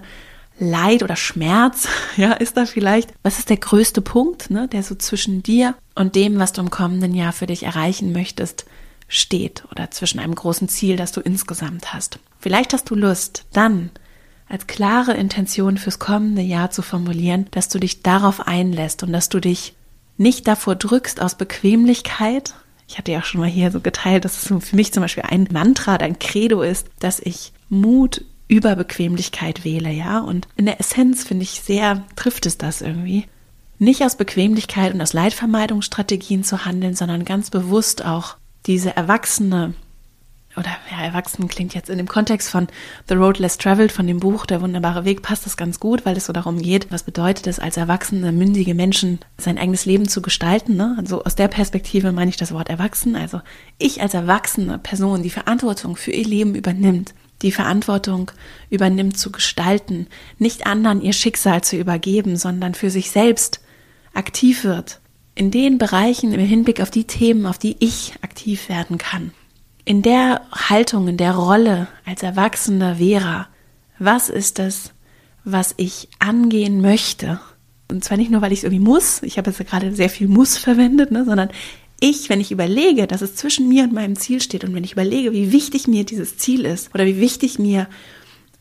Leid 0.60 1.01
oder 1.01 1.15
Schmerz, 1.15 1.88
ja, 2.17 2.34
ist 2.34 2.58
da 2.58 2.65
vielleicht? 2.65 3.12
Was 3.24 3.39
ist 3.39 3.50
der 3.50 3.58
größte 3.58 4.01
Punkt, 4.01 4.50
ne, 4.50 4.67
der 4.67 4.84
so 4.84 4.96
zwischen 4.96 5.41
dir 5.43 5.75
und 5.96 6.15
dem, 6.15 6.38
was 6.39 6.53
du 6.53 6.62
im 6.62 6.70
kommenden 6.70 7.15
Jahr 7.15 7.34
für 7.34 7.48
dich 7.48 7.63
erreichen 7.63 8.12
möchtest, 8.12 8.65
steht 9.08 9.63
oder 9.72 9.91
zwischen 9.91 10.20
einem 10.20 10.36
großen 10.36 10.70
Ziel, 10.70 10.96
das 10.96 11.12
du 11.12 11.22
insgesamt 11.22 11.93
hast? 11.93 12.20
Vielleicht 12.39 12.74
hast 12.74 12.89
du 12.89 12.96
Lust, 12.96 13.46
dann 13.53 13.89
als 14.48 14.67
klare 14.67 15.13
Intention 15.13 15.77
fürs 15.77 15.98
kommende 15.98 16.41
Jahr 16.43 16.70
zu 16.70 16.84
formulieren, 16.84 17.48
dass 17.51 17.70
du 17.70 17.79
dich 17.79 18.03
darauf 18.03 18.46
einlässt 18.48 19.01
und 19.01 19.12
dass 19.12 19.29
du 19.29 19.39
dich 19.39 19.74
nicht 20.17 20.48
davor 20.48 20.75
drückst 20.75 21.22
aus 21.22 21.36
Bequemlichkeit. 21.36 22.55
Ich 22.88 22.98
hatte 22.98 23.12
ja 23.12 23.24
schon 23.24 23.41
mal 23.41 23.50
hier 23.50 23.72
so 23.72 23.79
geteilt, 23.79 24.25
dass 24.25 24.43
es 24.43 24.67
für 24.67 24.75
mich 24.75 24.93
zum 24.93 25.01
Beispiel 25.01 25.24
ein 25.27 25.48
Mantra, 25.51 25.96
ein 25.96 26.20
Credo 26.20 26.62
ist, 26.62 26.88
dass 27.00 27.20
ich 27.20 27.53
Mut 27.70 28.24
über 28.48 28.75
Bequemlichkeit 28.75 29.63
wähle, 29.63 29.89
ja. 29.91 30.20
Und 30.20 30.48
in 30.55 30.65
der 30.65 30.79
Essenz 30.79 31.24
finde 31.24 31.43
ich 31.43 31.62
sehr, 31.62 32.03
trifft 32.15 32.46
es 32.46 32.58
das 32.58 32.82
irgendwie. 32.82 33.25
Nicht 33.79 34.03
aus 34.03 34.15
Bequemlichkeit 34.15 34.93
und 34.93 35.01
aus 35.01 35.13
Leidvermeidungsstrategien 35.13 36.43
zu 36.43 36.65
handeln, 36.65 36.93
sondern 36.93 37.25
ganz 37.25 37.50
bewusst 37.50 38.05
auch 38.05 38.38
diese 38.65 38.96
erwachsene 38.96 39.74
oder 40.55 40.69
ja, 40.91 41.03
erwachsen 41.03 41.48
klingt 41.48 41.74
jetzt 41.74 41.89
in 41.89 41.98
dem 41.98 42.07
Kontext 42.07 42.50
von 42.50 42.67
The 43.10 43.15
Road 43.15 43.39
Less 43.39 43.57
Traveled, 43.57 43.91
von 43.91 44.05
dem 44.05 44.19
Buch 44.19 44.45
Der 44.45 44.62
wunderbare 44.62 45.05
Weg, 45.05 45.22
passt 45.22 45.45
das 45.45 45.57
ganz 45.57 45.79
gut, 45.79 46.05
weil 46.05 46.15
es 46.15 46.25
so 46.25 46.33
darum 46.33 46.62
geht, 46.62 46.91
was 46.91 47.03
bedeutet 47.03 47.48
es, 47.48 47.60
als 47.60 47.77
erwachsene, 47.77 48.31
mündige 48.31 48.75
Menschen 48.75 49.19
sein 49.38 49.57
eigenes 49.57 49.86
Leben 49.86 50.07
zu 50.07 50.22
gestalten. 50.22 50.75
Ne? 50.75 50.95
Also 50.98 51.24
aus 51.24 51.36
der 51.36 51.48
Perspektive 51.48 52.12
meine 52.12 52.29
ich 52.29 52.38
das 52.38 52.53
Wort 52.53 52.69
erwachsen. 52.69 53.15
Also 53.15 53.41
ich 53.79 54.01
als 54.01 54.13
erwachsene 54.13 54.77
Person, 54.77 55.24
die 55.24 55.29
Verantwortung 55.29 55.95
für 55.95 56.12
ihr 56.12 56.25
Leben 56.25 56.55
übernimmt, 56.55 57.13
die 57.41 57.51
Verantwortung 57.51 58.31
übernimmt 58.69 59.17
zu 59.17 59.31
gestalten, 59.31 60.07
nicht 60.38 60.67
anderen 60.67 61.01
ihr 61.01 61.13
Schicksal 61.13 61.63
zu 61.63 61.77
übergeben, 61.77 62.38
sondern 62.38 62.75
für 62.75 62.89
sich 62.89 63.12
selbst 63.12 63.60
aktiv 64.13 64.63
wird. 64.63 65.00
In 65.36 65.50
den 65.50 65.79
Bereichen 65.79 66.31
im 66.31 66.39
Hinblick 66.39 66.79
auf 66.79 66.91
die 66.91 67.05
Themen, 67.05 67.48
auf 67.48 67.57
die 67.57 67.75
ich 67.79 68.13
aktiv 68.22 68.69
werden 68.69 69.00
kann 69.00 69.31
in 69.85 70.01
der 70.01 70.41
Haltung, 70.51 71.07
in 71.07 71.17
der 71.17 71.35
Rolle 71.35 71.87
als 72.05 72.23
erwachsener 72.23 72.95
Vera, 72.95 73.47
was 73.99 74.29
ist 74.29 74.59
es, 74.59 74.93
was 75.43 75.73
ich 75.77 76.09
angehen 76.19 76.81
möchte 76.81 77.39
Und 77.89 78.03
zwar 78.03 78.17
nicht 78.17 78.31
nur, 78.31 78.41
weil 78.41 78.53
ich 78.53 78.59
es 78.59 78.63
irgendwie 78.63 78.83
muss, 78.83 79.21
ich 79.23 79.37
habe 79.37 79.51
jetzt 79.51 79.69
gerade 79.69 79.93
sehr 79.93 80.09
viel 80.09 80.27
muss 80.27 80.57
verwendet, 80.57 81.11
ne, 81.11 81.25
sondern 81.25 81.49
ich, 81.99 82.29
wenn 82.29 82.41
ich 82.41 82.51
überlege, 82.51 83.07
dass 83.07 83.21
es 83.21 83.35
zwischen 83.35 83.69
mir 83.69 83.83
und 83.83 83.93
meinem 83.93 84.15
Ziel 84.15 84.41
steht 84.41 84.63
und 84.63 84.73
wenn 84.73 84.83
ich 84.83 84.93
überlege, 84.93 85.31
wie 85.31 85.51
wichtig 85.51 85.87
mir 85.87 86.03
dieses 86.03 86.37
Ziel 86.37 86.65
ist 86.65 86.93
oder 86.93 87.05
wie 87.05 87.19
wichtig 87.19 87.59
mir 87.59 87.87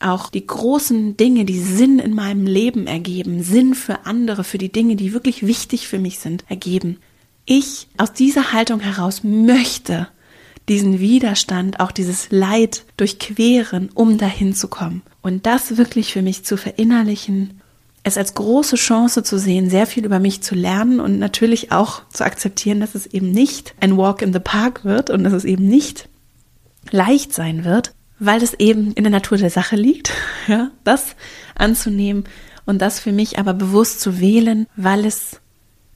auch 0.01 0.31
die 0.31 0.47
großen 0.47 1.17
Dinge, 1.17 1.45
die 1.45 1.59
Sinn 1.59 1.99
in 1.99 2.15
meinem 2.15 2.47
Leben 2.47 2.87
ergeben, 2.87 3.43
Sinn 3.43 3.75
für 3.75 4.07
andere, 4.07 4.45
für 4.45 4.59
die 4.59 4.73
Dinge, 4.73 4.97
die 4.97 5.13
wirklich 5.13 5.47
wichtig 5.47 5.87
für 5.89 5.99
mich 5.99 6.19
sind, 6.19 6.45
ergeben. 6.49 6.99
Ich 7.45 7.89
aus 7.97 8.13
dieser 8.13 8.53
Haltung 8.53 8.81
heraus 8.81 9.23
möchte 9.25 10.09
diesen 10.69 11.01
Widerstand, 11.01 11.81
auch 11.81 11.93
dieses 11.93 12.31
Leid 12.31 12.85
durchqueren, 12.97 13.91
um 13.95 14.19
dahin 14.19 14.55
zu 14.55 14.69
kommen. 14.69 15.03
Und 15.21 15.47
das 15.47 15.77
wirklich 15.77 16.13
für 16.13 16.23
mich 16.23 16.45
zu 16.45 16.57
verinnerlichen, 16.57 17.61
es 18.05 18.19
als 18.19 18.35
große 18.35 18.77
Chance 18.77 19.23
zu 19.23 19.39
sehen, 19.39 19.71
sehr 19.71 19.87
viel 19.87 20.05
über 20.05 20.19
mich 20.19 20.43
zu 20.43 20.55
lernen 20.55 21.01
und 21.01 21.19
natürlich 21.19 21.71
auch 21.73 22.09
zu 22.09 22.25
akzeptieren, 22.25 22.81
dass 22.81 22.95
es 22.95 23.07
eben 23.07 23.31
nicht 23.31 23.75
ein 23.81 23.97
Walk 23.97 24.23
in 24.23 24.33
the 24.33 24.41
Park 24.41 24.85
wird 24.85 25.11
und 25.11 25.25
dass 25.25 25.33
es 25.33 25.45
eben 25.45 25.69
nicht 25.69 26.09
leicht 26.91 27.33
sein 27.33 27.65
wird, 27.65 27.95
weil 28.19 28.43
es 28.43 28.55
eben 28.55 28.93
in 28.93 29.05
der 29.05 29.13
Natur 29.13 29.39
der 29.39 29.51
Sache 29.51 29.77
liegt, 29.77 30.13
ja, 30.49 30.71
das 30.85 31.15
anzunehmen 31.55 32.25
und 32.65 32.81
das 32.81 32.99
für 32.99 33.13
mich 33.13 33.39
aber 33.39 33.55
bewusst 33.55 34.01
zu 34.01 34.21
wählen, 34.21 34.67
weil 34.77 35.05
es 35.05 35.41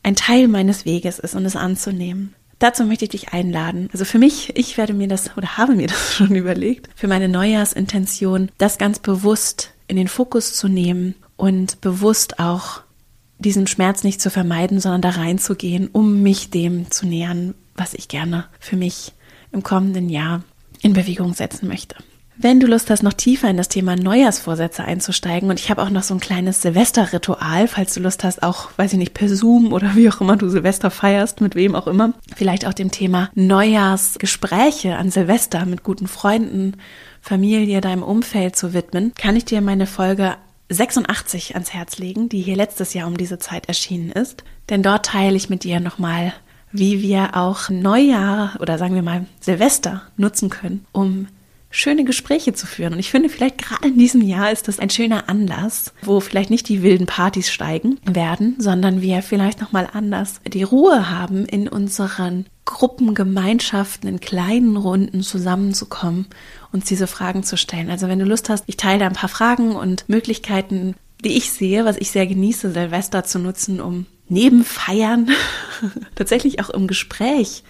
ein 0.02 0.14
Teil 0.14 0.46
meines 0.46 0.84
Weges 0.84 1.18
ist 1.18 1.34
und 1.34 1.44
es 1.44 1.56
anzunehmen. 1.56 2.34
Dazu 2.58 2.84
möchte 2.84 3.04
ich 3.04 3.10
dich 3.10 3.32
einladen. 3.32 3.88
Also 3.92 4.04
für 4.04 4.18
mich, 4.18 4.56
ich 4.56 4.78
werde 4.78 4.94
mir 4.94 5.08
das 5.08 5.36
oder 5.36 5.56
habe 5.56 5.74
mir 5.74 5.86
das 5.88 6.14
schon 6.14 6.34
überlegt, 6.34 6.88
für 6.94 7.08
meine 7.08 7.28
Neujahrsintention, 7.28 8.50
das 8.58 8.78
ganz 8.78 8.98
bewusst 8.98 9.72
in 9.88 9.96
den 9.96 10.08
Fokus 10.08 10.54
zu 10.54 10.68
nehmen 10.68 11.14
und 11.36 11.80
bewusst 11.80 12.40
auch 12.40 12.80
diesen 13.38 13.66
Schmerz 13.66 14.02
nicht 14.02 14.20
zu 14.20 14.30
vermeiden, 14.30 14.80
sondern 14.80 15.02
da 15.02 15.10
reinzugehen, 15.10 15.88
um 15.88 16.22
mich 16.22 16.50
dem 16.50 16.90
zu 16.90 17.06
nähern, 17.06 17.54
was 17.74 17.92
ich 17.92 18.08
gerne 18.08 18.46
für 18.58 18.76
mich 18.76 19.12
im 19.52 19.62
kommenden 19.62 20.08
Jahr 20.08 20.42
in 20.80 20.94
Bewegung 20.94 21.34
setzen 21.34 21.68
möchte. 21.68 21.96
Wenn 22.38 22.60
du 22.60 22.66
Lust 22.66 22.90
hast, 22.90 23.02
noch 23.02 23.14
tiefer 23.14 23.48
in 23.48 23.56
das 23.56 23.68
Thema 23.68 23.96
Neujahrsvorsätze 23.96 24.84
einzusteigen 24.84 25.48
und 25.48 25.58
ich 25.58 25.70
habe 25.70 25.82
auch 25.82 25.88
noch 25.88 26.02
so 26.02 26.12
ein 26.12 26.20
kleines 26.20 26.60
Silvesterritual, 26.60 27.66
falls 27.66 27.94
du 27.94 28.00
Lust 28.00 28.24
hast, 28.24 28.42
auch, 28.42 28.68
weiß 28.76 28.92
ich 28.92 28.98
nicht, 28.98 29.14
per 29.14 29.28
Zoom 29.28 29.72
oder 29.72 29.96
wie 29.96 30.10
auch 30.10 30.20
immer 30.20 30.36
du 30.36 30.50
Silvester 30.50 30.90
feierst, 30.90 31.40
mit 31.40 31.54
wem 31.54 31.74
auch 31.74 31.86
immer, 31.86 32.12
vielleicht 32.36 32.66
auch 32.66 32.74
dem 32.74 32.90
Thema 32.90 33.30
Neujahrsgespräche 33.34 34.96
an 34.96 35.10
Silvester 35.10 35.64
mit 35.64 35.82
guten 35.82 36.08
Freunden, 36.08 36.74
Familie, 37.22 37.80
deinem 37.80 38.02
Umfeld 38.02 38.54
zu 38.54 38.74
widmen, 38.74 39.12
kann 39.14 39.34
ich 39.34 39.46
dir 39.46 39.62
meine 39.62 39.86
Folge 39.86 40.36
86 40.68 41.54
ans 41.54 41.72
Herz 41.72 41.96
legen, 41.96 42.28
die 42.28 42.42
hier 42.42 42.56
letztes 42.56 42.92
Jahr 42.92 43.08
um 43.08 43.16
diese 43.16 43.38
Zeit 43.38 43.66
erschienen 43.66 44.12
ist. 44.12 44.44
Denn 44.68 44.82
dort 44.82 45.06
teile 45.06 45.36
ich 45.36 45.48
mit 45.48 45.64
dir 45.64 45.80
nochmal, 45.80 46.34
wie 46.70 47.00
wir 47.00 47.34
auch 47.34 47.70
Neujahr 47.70 48.56
oder 48.60 48.76
sagen 48.76 48.94
wir 48.94 49.02
mal 49.02 49.24
Silvester 49.40 50.02
nutzen 50.16 50.50
können, 50.50 50.84
um 50.92 51.28
schöne 51.76 52.04
Gespräche 52.04 52.54
zu 52.54 52.66
führen. 52.66 52.94
Und 52.94 52.98
ich 52.98 53.10
finde, 53.10 53.28
vielleicht 53.28 53.58
gerade 53.58 53.88
in 53.88 53.98
diesem 53.98 54.22
Jahr 54.22 54.50
ist 54.50 54.66
das 54.66 54.78
ein 54.78 54.88
schöner 54.88 55.28
Anlass, 55.28 55.92
wo 56.02 56.20
vielleicht 56.20 56.48
nicht 56.48 56.68
die 56.68 56.82
wilden 56.82 57.06
Partys 57.06 57.52
steigen 57.52 58.00
werden, 58.04 58.56
sondern 58.58 59.02
wir 59.02 59.22
vielleicht 59.22 59.60
nochmal 59.60 59.88
anders 59.92 60.40
die 60.46 60.62
Ruhe 60.62 61.10
haben, 61.10 61.44
in 61.44 61.68
unseren 61.68 62.46
Gruppengemeinschaften, 62.64 64.08
in 64.08 64.20
kleinen 64.20 64.76
Runden 64.76 65.22
zusammenzukommen, 65.22 66.26
uns 66.72 66.86
diese 66.86 67.06
Fragen 67.06 67.42
zu 67.42 67.58
stellen. 67.58 67.90
Also 67.90 68.08
wenn 68.08 68.18
du 68.18 68.24
Lust 68.24 68.48
hast, 68.48 68.64
ich 68.66 68.78
teile 68.78 69.04
ein 69.04 69.12
paar 69.12 69.28
Fragen 69.28 69.76
und 69.76 70.08
Möglichkeiten, 70.08 70.94
die 71.22 71.36
ich 71.36 71.52
sehe, 71.52 71.84
was 71.84 71.98
ich 71.98 72.10
sehr 72.10 72.26
genieße, 72.26 72.72
Silvester 72.72 73.22
zu 73.24 73.38
nutzen, 73.38 73.80
um 73.80 74.06
neben 74.28 74.64
Feiern 74.64 75.30
tatsächlich 76.14 76.60
auch 76.60 76.70
im 76.70 76.86
Gespräch 76.86 77.62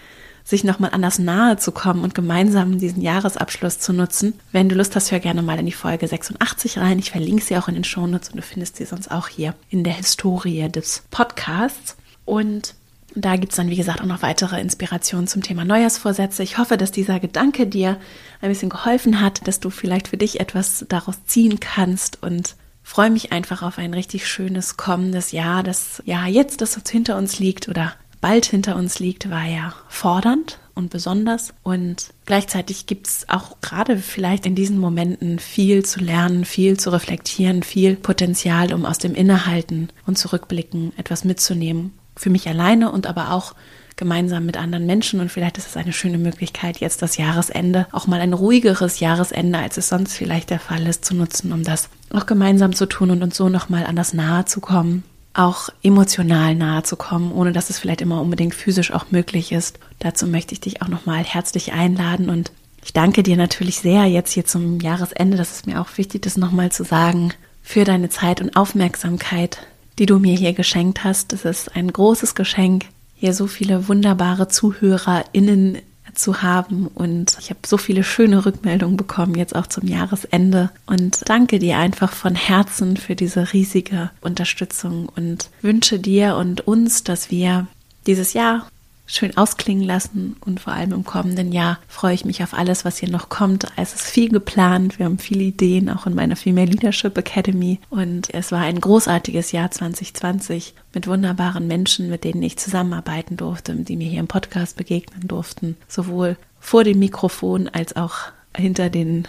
sich 0.46 0.62
nochmal 0.62 0.90
anders 0.92 1.18
nahe 1.18 1.56
zu 1.56 1.72
kommen 1.72 2.04
und 2.04 2.14
gemeinsam 2.14 2.78
diesen 2.78 3.02
Jahresabschluss 3.02 3.80
zu 3.80 3.92
nutzen. 3.92 4.34
Wenn 4.52 4.68
du 4.68 4.76
Lust 4.76 4.94
hast, 4.94 5.10
hör 5.10 5.18
gerne 5.18 5.42
mal 5.42 5.58
in 5.58 5.66
die 5.66 5.72
Folge 5.72 6.06
86 6.06 6.78
rein. 6.78 7.00
Ich 7.00 7.10
verlinke 7.10 7.44
sie 7.44 7.56
auch 7.56 7.66
in 7.66 7.74
den 7.74 7.82
Shownotes 7.82 8.28
und 8.28 8.36
du 8.36 8.42
findest 8.42 8.76
sie 8.76 8.84
sonst 8.84 9.10
auch 9.10 9.26
hier 9.26 9.54
in 9.70 9.82
der 9.82 9.94
Historie 9.94 10.68
des 10.68 11.02
Podcasts. 11.10 11.96
Und 12.24 12.74
da 13.16 13.34
gibt's 13.34 13.56
dann, 13.56 13.70
wie 13.70 13.76
gesagt, 13.76 14.00
auch 14.00 14.06
noch 14.06 14.22
weitere 14.22 14.60
Inspirationen 14.60 15.26
zum 15.26 15.42
Thema 15.42 15.64
Neujahrsvorsätze. 15.64 16.44
Ich 16.44 16.58
hoffe, 16.58 16.76
dass 16.76 16.92
dieser 16.92 17.18
Gedanke 17.18 17.66
dir 17.66 17.98
ein 18.40 18.50
bisschen 18.50 18.68
geholfen 18.68 19.20
hat, 19.20 19.48
dass 19.48 19.58
du 19.58 19.70
vielleicht 19.70 20.06
für 20.08 20.16
dich 20.16 20.38
etwas 20.38 20.86
daraus 20.88 21.24
ziehen 21.24 21.58
kannst 21.58 22.22
und 22.22 22.54
freue 22.84 23.10
mich 23.10 23.32
einfach 23.32 23.62
auf 23.62 23.78
ein 23.78 23.94
richtig 23.94 24.28
schönes 24.28 24.76
kommendes 24.76 25.32
Jahr. 25.32 25.64
Das 25.64 26.02
Jahr 26.04 26.28
jetzt, 26.28 26.60
das 26.60 26.76
uns 26.76 26.88
hinter 26.88 27.16
uns 27.16 27.40
liegt 27.40 27.68
oder 27.68 27.94
bald 28.20 28.46
hinter 28.46 28.76
uns 28.76 28.98
liegt, 28.98 29.30
war 29.30 29.44
ja 29.44 29.74
fordernd 29.88 30.58
und 30.74 30.90
besonders. 30.90 31.54
Und 31.62 32.10
gleichzeitig 32.26 32.86
gibt 32.86 33.08
es 33.08 33.28
auch 33.28 33.60
gerade 33.60 33.96
vielleicht 33.96 34.46
in 34.46 34.54
diesen 34.54 34.78
Momenten 34.78 35.38
viel 35.38 35.84
zu 35.84 36.00
lernen, 36.00 36.44
viel 36.44 36.78
zu 36.78 36.90
reflektieren, 36.90 37.62
viel 37.62 37.96
Potenzial, 37.96 38.72
um 38.72 38.84
aus 38.84 38.98
dem 38.98 39.14
Innehalten 39.14 39.88
und 40.06 40.18
Zurückblicken 40.18 40.92
etwas 40.96 41.24
mitzunehmen. 41.24 41.92
Für 42.16 42.30
mich 42.30 42.48
alleine 42.48 42.92
und 42.92 43.06
aber 43.06 43.32
auch 43.32 43.54
gemeinsam 43.96 44.44
mit 44.44 44.58
anderen 44.58 44.84
Menschen 44.84 45.20
und 45.20 45.32
vielleicht 45.32 45.56
ist 45.56 45.68
es 45.68 45.76
eine 45.76 45.92
schöne 45.92 46.18
Möglichkeit, 46.18 46.78
jetzt 46.78 47.00
das 47.00 47.16
Jahresende, 47.16 47.86
auch 47.92 48.06
mal 48.06 48.20
ein 48.20 48.34
ruhigeres 48.34 49.00
Jahresende, 49.00 49.58
als 49.58 49.78
es 49.78 49.88
sonst 49.88 50.12
vielleicht 50.12 50.50
der 50.50 50.60
Fall 50.60 50.86
ist, 50.86 51.06
zu 51.06 51.14
nutzen, 51.14 51.50
um 51.50 51.64
das 51.64 51.88
auch 52.12 52.26
gemeinsam 52.26 52.74
zu 52.74 52.84
tun 52.84 53.10
und 53.10 53.22
uns 53.22 53.38
so 53.38 53.48
nochmal 53.48 53.86
an 53.86 53.96
das 53.96 54.12
Nahe 54.12 54.44
zu 54.44 54.60
kommen 54.60 55.02
auch 55.38 55.68
emotional 55.82 56.54
nahe 56.54 56.82
zu 56.82 56.96
kommen, 56.96 57.32
ohne 57.32 57.52
dass 57.52 57.70
es 57.70 57.78
vielleicht 57.78 58.00
immer 58.00 58.20
unbedingt 58.20 58.54
physisch 58.54 58.92
auch 58.92 59.10
möglich 59.10 59.52
ist. 59.52 59.78
Dazu 59.98 60.26
möchte 60.26 60.52
ich 60.52 60.60
dich 60.60 60.82
auch 60.82 60.88
nochmal 60.88 61.24
herzlich 61.24 61.72
einladen 61.72 62.30
und 62.30 62.52
ich 62.82 62.92
danke 62.92 63.22
dir 63.22 63.36
natürlich 63.36 63.80
sehr 63.80 64.04
jetzt 64.04 64.32
hier 64.32 64.46
zum 64.46 64.80
Jahresende, 64.80 65.36
das 65.36 65.52
ist 65.52 65.66
mir 65.66 65.80
auch 65.80 65.88
wichtig, 65.96 66.22
das 66.22 66.36
nochmal 66.36 66.70
zu 66.70 66.84
sagen, 66.84 67.32
für 67.62 67.84
deine 67.84 68.08
Zeit 68.10 68.40
und 68.40 68.56
Aufmerksamkeit, 68.56 69.58
die 69.98 70.06
du 70.06 70.20
mir 70.20 70.36
hier 70.36 70.52
geschenkt 70.52 71.02
hast. 71.02 71.32
Es 71.32 71.44
ist 71.44 71.74
ein 71.74 71.92
großes 71.92 72.36
Geschenk, 72.36 72.84
hier 73.16 73.34
so 73.34 73.48
viele 73.48 73.88
wunderbare 73.88 74.46
ZuhörerInnen 74.46 75.78
zu 76.18 76.42
haben. 76.42 76.86
Und 76.88 77.36
ich 77.40 77.50
habe 77.50 77.60
so 77.66 77.76
viele 77.76 78.04
schöne 78.04 78.44
Rückmeldungen 78.44 78.96
bekommen, 78.96 79.34
jetzt 79.34 79.54
auch 79.54 79.66
zum 79.66 79.86
Jahresende. 79.86 80.70
Und 80.86 81.28
danke 81.28 81.58
dir 81.58 81.78
einfach 81.78 82.12
von 82.12 82.34
Herzen 82.34 82.96
für 82.96 83.14
diese 83.14 83.52
riesige 83.52 84.10
Unterstützung 84.20 85.08
und 85.14 85.50
wünsche 85.62 85.98
dir 85.98 86.36
und 86.36 86.66
uns, 86.66 87.04
dass 87.04 87.30
wir 87.30 87.66
dieses 88.06 88.32
Jahr 88.32 88.66
schön 89.06 89.36
ausklingen 89.36 89.84
lassen 89.84 90.36
und 90.44 90.60
vor 90.60 90.72
allem 90.72 90.92
im 90.92 91.04
kommenden 91.04 91.52
Jahr 91.52 91.78
freue 91.88 92.14
ich 92.14 92.24
mich 92.24 92.42
auf 92.42 92.54
alles, 92.54 92.84
was 92.84 92.98
hier 92.98 93.10
noch 93.10 93.28
kommt. 93.28 93.66
Es 93.76 93.94
ist 93.94 94.06
viel 94.06 94.28
geplant, 94.28 94.98
wir 94.98 95.06
haben 95.06 95.18
viele 95.18 95.44
Ideen, 95.44 95.88
auch 95.88 96.06
in 96.06 96.14
meiner 96.14 96.36
Female 96.36 96.70
Leadership 96.70 97.16
Academy 97.16 97.78
und 97.88 98.32
es 98.34 98.52
war 98.52 98.60
ein 98.60 98.80
großartiges 98.80 99.52
Jahr 99.52 99.70
2020 99.70 100.74
mit 100.92 101.06
wunderbaren 101.06 101.66
Menschen, 101.66 102.10
mit 102.10 102.24
denen 102.24 102.42
ich 102.42 102.58
zusammenarbeiten 102.58 103.36
durfte, 103.36 103.74
die 103.76 103.96
mir 103.96 104.08
hier 104.08 104.20
im 104.20 104.28
Podcast 104.28 104.76
begegnen 104.76 105.28
durften, 105.28 105.76
sowohl 105.88 106.36
vor 106.58 106.84
dem 106.84 106.98
Mikrofon 106.98 107.68
als 107.68 107.96
auch 107.96 108.16
hinter 108.56 108.90
den 108.90 109.28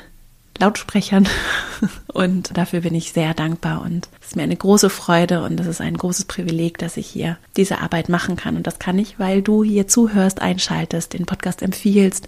Lautsprechern. 0.60 1.28
Und 2.14 2.58
dafür 2.58 2.82
bin 2.82 2.96
ich 2.96 3.14
sehr 3.14 3.36
dankbar 3.36 3.84
und 3.84 4.10
es 4.20 4.30
ist 4.30 4.36
mir 4.36 4.42
eine 4.42 4.56
große 4.56 4.90
Freude 4.90 5.44
und 5.44 5.60
es 5.60 5.68
ist 5.68 5.82
ein 5.82 5.96
großes 5.96 6.26
Privileg, 6.26 6.80
dass 6.80 6.98
ich 6.98 7.06
hier 7.06 7.38
diese 7.56 7.80
Arbeit 7.80 8.10
machen 8.10 8.36
kann. 8.36 8.56
Und 8.56 8.66
das 8.66 8.80
kann 8.80 8.98
ich, 8.98 9.20
weil 9.20 9.44
du 9.44 9.64
hier 9.64 9.88
zuhörst, 9.88 10.42
einschaltest, 10.42 11.14
den 11.14 11.28
Podcast 11.28 11.62
empfiehlst, 11.62 12.28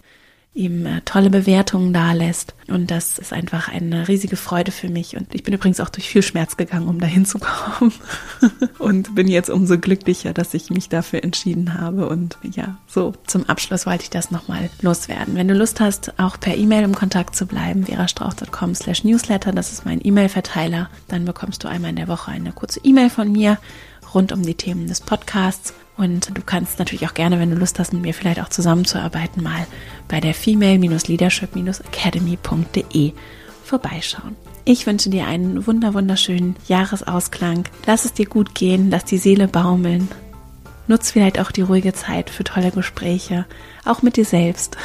ihm 0.53 0.85
äh, 0.85 1.01
tolle 1.05 1.29
Bewertungen 1.29 1.93
dalässt. 1.93 2.55
Und 2.67 2.91
das 2.91 3.19
ist 3.19 3.33
einfach 3.33 3.69
eine 3.69 4.07
riesige 4.07 4.35
Freude 4.35 4.71
für 4.71 4.89
mich. 4.89 5.15
Und 5.15 5.33
ich 5.33 5.43
bin 5.43 5.53
übrigens 5.53 5.79
auch 5.79 5.89
durch 5.89 6.09
viel 6.09 6.23
Schmerz 6.23 6.57
gegangen, 6.57 6.87
um 6.87 6.99
dahin 6.99 7.25
zu 7.25 7.39
kommen. 7.39 7.93
und 8.79 9.15
bin 9.15 9.27
jetzt 9.27 9.49
umso 9.49 9.77
glücklicher, 9.77 10.33
dass 10.33 10.53
ich 10.53 10.69
mich 10.69 10.89
dafür 10.89 11.23
entschieden 11.23 11.79
habe. 11.79 12.09
Und 12.09 12.37
ja, 12.43 12.77
so 12.87 13.13
zum 13.27 13.47
Abschluss 13.47 13.85
wollte 13.85 14.03
ich 14.03 14.09
das 14.09 14.31
nochmal 14.31 14.69
loswerden. 14.81 15.35
Wenn 15.35 15.47
du 15.47 15.53
Lust 15.53 15.79
hast, 15.79 16.19
auch 16.19 16.39
per 16.39 16.57
E-Mail 16.57 16.83
im 16.83 16.95
Kontakt 16.95 17.35
zu 17.35 17.45
bleiben, 17.45 17.85
verastrauch.com 17.85 18.75
slash 18.75 19.03
newsletter, 19.03 19.51
das 19.51 19.71
ist 19.71 19.85
mein 19.85 19.99
E-Mail-Verteiler, 20.03 20.89
dann 21.07 21.25
bekommst 21.25 21.63
du 21.63 21.67
einmal 21.67 21.91
in 21.91 21.95
der 21.95 22.07
Woche 22.07 22.31
eine 22.31 22.51
kurze 22.51 22.81
E-Mail 22.83 23.09
von 23.09 23.31
mir 23.31 23.59
rund 24.13 24.31
um 24.31 24.41
die 24.41 24.55
Themen 24.55 24.87
des 24.87 25.01
Podcasts. 25.01 25.73
Und 25.99 26.35
du 26.37 26.41
kannst 26.41 26.79
natürlich 26.79 27.05
auch 27.07 27.13
gerne, 27.13 27.39
wenn 27.39 27.51
du 27.51 27.57
Lust 27.57 27.77
hast, 27.77 27.91
mit 27.91 28.03
mir 28.03 28.13
vielleicht 28.13 28.41
auch 28.41 28.47
zusammenzuarbeiten, 28.47 29.43
mal 29.43 29.67
bei 30.07 30.21
der 30.21 30.33
female-leadership-academy.de 30.33 33.11
vorbeischauen. 33.65 34.37
Ich 34.63 34.87
wünsche 34.87 35.09
dir 35.09 35.27
einen 35.27 35.67
wunder 35.67 35.93
wunderschönen 35.93 36.55
Jahresausklang. 36.67 37.65
Lass 37.85 38.05
es 38.05 38.13
dir 38.13 38.27
gut 38.27 38.55
gehen, 38.55 38.89
lass 38.89 39.03
die 39.03 39.17
Seele 39.17 39.49
baumeln. 39.49 40.07
Nutz 40.89 41.11
vielleicht 41.11 41.39
auch 41.39 41.51
die 41.51 41.61
ruhige 41.61 41.93
Zeit 41.93 42.29
für 42.29 42.43
tolle 42.43 42.71
Gespräche, 42.71 43.45
auch 43.85 44.01
mit 44.01 44.17
dir 44.17 44.25
selbst. 44.25 44.75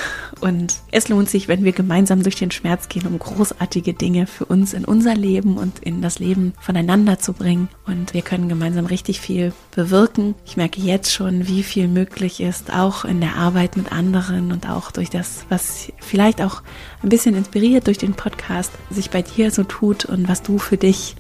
Und 0.40 0.74
es 0.92 1.08
lohnt 1.08 1.30
sich, 1.30 1.48
wenn 1.48 1.64
wir 1.64 1.72
gemeinsam 1.72 2.22
durch 2.22 2.36
den 2.36 2.50
Schmerz 2.50 2.88
gehen, 2.88 3.06
um 3.06 3.18
großartige 3.18 3.94
Dinge 3.94 4.26
für 4.26 4.44
uns 4.44 4.74
in 4.74 4.84
unser 4.84 5.14
Leben 5.14 5.56
und 5.56 5.78
in 5.78 6.02
das 6.02 6.18
Leben 6.18 6.52
voneinander 6.60 7.18
zu 7.18 7.32
bringen. 7.32 7.68
Und 7.86 8.14
wir 8.14 8.22
können 8.22 8.48
gemeinsam 8.48 8.86
richtig 8.86 9.20
viel 9.20 9.52
bewirken. 9.74 10.34
Ich 10.44 10.56
merke 10.56 10.80
jetzt 10.80 11.12
schon, 11.12 11.48
wie 11.48 11.62
viel 11.62 11.88
möglich 11.88 12.40
ist, 12.40 12.72
auch 12.72 13.04
in 13.04 13.20
der 13.20 13.36
Arbeit 13.36 13.76
mit 13.76 13.90
anderen 13.90 14.52
und 14.52 14.68
auch 14.68 14.90
durch 14.90 15.08
das, 15.08 15.46
was 15.48 15.90
vielleicht 16.00 16.42
auch 16.42 16.62
ein 17.02 17.08
bisschen 17.08 17.34
inspiriert 17.34 17.86
durch 17.86 17.98
den 17.98 18.14
Podcast 18.14 18.72
sich 18.90 19.10
bei 19.10 19.22
dir 19.22 19.50
so 19.50 19.64
tut 19.64 20.04
und 20.04 20.28
was 20.28 20.42
du 20.42 20.58
für 20.58 20.76
dich 20.76 21.16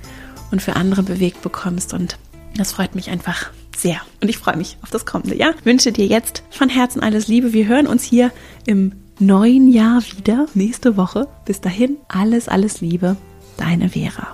und 0.50 0.60
für 0.60 0.76
andere 0.76 1.02
bewegt 1.02 1.40
bekommst. 1.40 1.94
Und 1.94 2.18
das 2.56 2.72
freut 2.72 2.94
mich 2.94 3.08
einfach 3.10 3.50
sehr. 3.76 4.00
Und 4.22 4.28
ich 4.28 4.38
freue 4.38 4.56
mich 4.56 4.76
auf 4.82 4.90
das 4.90 5.06
kommende 5.06 5.36
Jahr. 5.36 5.54
wünsche 5.64 5.92
dir 5.92 6.06
jetzt 6.06 6.42
von 6.50 6.68
Herzen 6.68 7.02
alles 7.02 7.28
Liebe. 7.28 7.52
Wir 7.52 7.66
hören 7.66 7.86
uns 7.86 8.02
hier 8.02 8.30
im 8.66 8.92
neuen 9.18 9.68
Jahr 9.68 10.02
wieder 10.16 10.46
nächste 10.54 10.96
Woche. 10.96 11.28
Bis 11.44 11.60
dahin 11.60 11.96
alles, 12.08 12.48
alles 12.48 12.80
Liebe. 12.80 13.16
Deine 13.56 13.90
Vera. 13.90 14.32